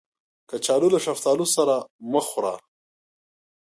[0.49, 1.75] کچالو له شفتالو سره
[2.11, 2.55] مه خوړه